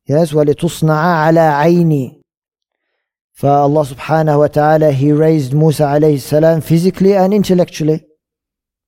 yes 0.06 0.32
وَلِتُصْنَعَ 0.32 1.00
عَلَى 1.26 1.52
عَيْنِي 1.64 2.20
for 3.34 3.50
Allah 3.50 3.86
subhanahu 3.86 4.40
wa 4.40 4.48
ta'ala 4.48 4.92
he 4.92 5.12
raised 5.12 5.54
Musa 5.54 5.84
alayhi 5.84 6.20
salam 6.20 6.62
physically 6.62 7.16
and 7.16 7.34
intellectually 7.34 8.06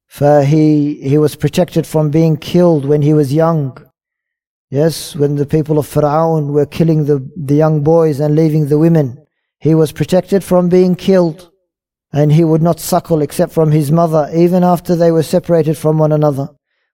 for 0.08 0.44
he 0.44 1.02
he 1.02 1.18
was 1.18 1.36
protected 1.36 1.88
from 1.88 2.12
being 2.12 2.38
killed 2.38 2.86
when 2.86 3.02
he 3.02 3.14
was 3.14 3.34
young 3.34 3.76
yes 4.71 5.15
when 5.17 5.37
the 5.37 5.47
people 5.47 5.79
of 5.79 5.87
Pharaoh 5.87 6.41
were 6.41 6.67
killing 6.67 7.05
the, 7.05 7.29
the 7.37 7.55
young 7.55 7.83
boys 7.83 8.21
and 8.21 8.35
leaving 8.35 8.69
the 8.69 8.79
women 8.79 9.25
he 9.59 9.75
was 9.75 9.93
protected 9.93 10.43
from 10.43 10.69
being 10.69 10.95
killed 10.95 11.51
and 12.13 12.33
he 12.33 12.45
would 12.45 12.63
not 12.63 12.81
suckle 12.81 13.23
except 13.23 13.53
from 13.53 13.71
his 13.71 13.93
mother 13.93 14.31
even 14.35 14.65
after 14.65 14.97
they 14.97 15.13
were 15.13 15.23
separated 15.23 15.77
from 15.77 15.99
one 15.99 16.13
another 16.13 16.49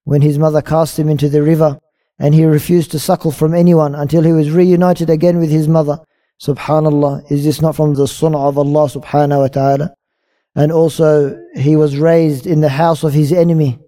when 0.04 0.22
his 0.22 0.38
mother 0.38 0.62
cast 0.62 0.98
him 0.98 1.08
into 1.08 1.28
the 1.28 1.42
river 1.42 1.78
and 2.18 2.34
he 2.34 2.44
refused 2.44 2.90
to 2.92 2.98
suckle 2.98 3.30
from 3.30 3.54
anyone 3.54 3.94
until 3.94 4.22
he 4.22 4.32
was 4.32 4.50
reunited 4.50 5.10
again 5.10 5.38
with 5.38 5.50
his 5.50 5.68
mother. 5.68 5.98
Subhanallah, 6.40 7.30
is 7.30 7.44
this 7.44 7.60
not 7.60 7.76
from 7.76 7.94
the 7.94 8.06
sunnah 8.06 8.38
of 8.38 8.58
Allah 8.58 8.88
subhanahu 8.88 9.40
wa 9.40 9.48
ta'ala? 9.48 9.94
And 10.54 10.72
also, 10.72 11.38
he 11.54 11.76
was 11.76 11.98
raised 11.98 12.46
in 12.46 12.60
the 12.60 12.68
house 12.68 13.04
of 13.04 13.12
his 13.12 13.32
enemy. 13.32 13.78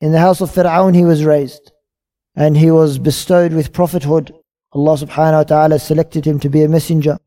In 0.00 0.12
the 0.12 0.20
house 0.20 0.40
of 0.40 0.50
Fir'aun 0.50 0.94
he 0.94 1.04
was 1.04 1.24
raised 1.24 1.72
And 2.35 2.57
he 2.57 2.71
was 2.71 2.99
bestowed 2.99 3.53
with 3.53 3.73
prophethood. 3.73 4.33
Allah 4.73 4.97
subhanahu 4.97 5.39
wa 5.39 5.43
ta'ala 5.43 5.79
selected 5.79 6.25
him 6.25 6.39
to 6.41 6.49
be 6.49 6.63
a 6.63 6.69
messenger. 6.69 7.17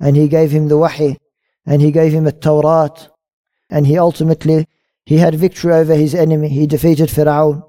And 0.00 0.16
he 0.16 0.28
gave 0.28 0.50
him 0.50 0.68
the 0.68 0.76
wahi. 0.76 1.16
And 1.64 1.80
he 1.82 1.92
gave 1.92 2.12
him 2.12 2.26
a 2.26 2.32
Tawrat. 2.32 3.08
And 3.70 3.86
he 3.86 3.98
ultimately, 3.98 4.66
he 5.04 5.18
had 5.18 5.34
victory 5.34 5.72
over 5.72 5.94
his 5.94 6.14
enemy. 6.14 6.48
He 6.48 6.66
defeated 6.66 7.08
Fir'aun. 7.08 7.62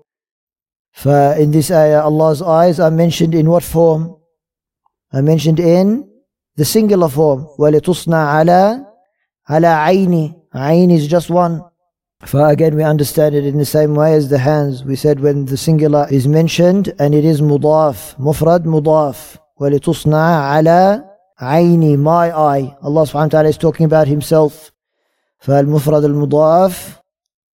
For 0.91 1.35
in 1.37 1.51
this 1.51 1.69
ayah, 1.69 2.01
Allah's 2.01 2.41
eyes 2.41 2.79
are 2.79 2.89
mentioned 2.89 3.35
in 3.35 3.49
what 3.49 3.63
form? 3.63 4.17
Are 5.13 5.21
mentioned 5.21 5.59
in 5.59 6.09
the 6.55 6.65
singular 6.65 7.09
form. 7.09 7.47
وَلِتُصْنَى 7.59 8.13
عَلَى 8.13 8.85
عَلَى 9.49 9.85
عَيْنِ 9.85 10.41
عَيْن 10.53 10.91
is 10.91 11.07
just 11.07 11.29
one. 11.29 11.63
For 12.25 12.49
again, 12.49 12.75
we 12.75 12.83
understand 12.83 13.35
it 13.35 13.45
in 13.45 13.57
the 13.57 13.65
same 13.65 13.93
way 13.95 14.13
as 14.13 14.29
the 14.29 14.39
hands. 14.39 14.83
We 14.83 14.95
said 14.95 15.19
when 15.19 15.45
the 15.45 15.57
singular 15.57 16.07
is 16.11 16.27
mentioned 16.27 16.93
and 16.99 17.13
it 17.13 17.23
is 17.23 17.41
mudaf, 17.41 18.15
mufrad 18.17 18.65
mudaf. 18.65 19.37
وَلِتُصْنَى 19.59 20.25
عَلَى 20.53 21.07
عَيْنِ 21.39 21.99
my 21.99 22.31
eye. 22.35 22.75
Allah 22.81 23.03
subhanahu 23.03 23.13
wa 23.13 23.27
ta'ala 23.27 23.49
is 23.49 23.57
talking 23.57 23.85
about 23.85 24.07
himself. 24.07 24.71
فالمفرد 25.39 26.03
المضاف 26.03 26.99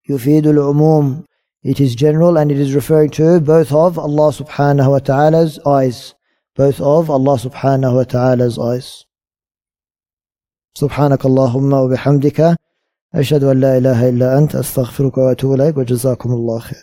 يفيد 0.09 0.47
العموم 0.47 1.25
it 1.63 1.79
is 1.79 1.95
general 1.95 2.37
and 2.37 2.51
it 2.51 2.59
is 2.59 2.75
referring 2.75 3.09
to 3.11 3.39
both 3.39 3.71
of 3.71 3.97
Allah 3.97 4.31
subhanahu 4.33 4.91
wa 4.91 4.99
ta'ala's 4.99 5.59
eyes. 5.65 6.13
Both 6.55 6.81
of 6.81 7.09
Allah 7.09 7.37
subhanahu 7.37 7.95
wa 7.95 8.03
ta'ala's 8.03 8.59
eyes. 8.59 9.05
سبحانك 10.75 11.25
اللهم 11.25 11.73
وبحمدك 11.73 12.55
أشهد 13.14 13.44
أن 13.44 13.60
لا 13.60 13.78
إله 13.78 14.08
إلا 14.08 14.38
أنت 14.38 14.54
أستغفرك 14.54 15.18
وأتوب 15.18 15.54
إليك 15.54 15.76
وجزاكم 15.76 16.32
الله 16.32 16.58
خير 16.58 16.76